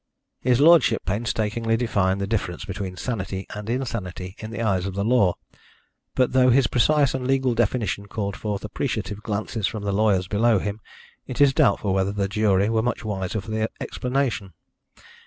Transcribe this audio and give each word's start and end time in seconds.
His 0.39 0.59
lordship 0.59 1.05
painstakingly 1.05 1.77
defined 1.77 2.19
the 2.19 2.25
difference 2.25 2.65
between 2.65 2.97
sanity 2.97 3.45
and 3.53 3.69
insanity 3.69 4.33
in 4.39 4.49
the 4.49 4.59
eyes 4.59 4.87
of 4.87 4.95
the 4.95 5.05
law, 5.05 5.35
but 6.15 6.31
though 6.31 6.49
his 6.49 6.65
precise 6.65 7.13
and 7.13 7.27
legal 7.27 7.53
definition 7.53 8.07
called 8.07 8.35
forth 8.35 8.65
appreciative 8.65 9.21
glances 9.21 9.67
from 9.67 9.83
the 9.83 9.93
lawyers 9.93 10.27
below 10.27 10.57
him, 10.57 10.79
it 11.27 11.39
is 11.39 11.53
doubtful 11.53 11.93
whether 11.93 12.11
the 12.11 12.27
jury 12.27 12.67
were 12.67 12.81
much 12.81 13.05
wiser 13.05 13.39
for 13.39 13.51
the 13.51 13.69
explanation. 13.79 14.53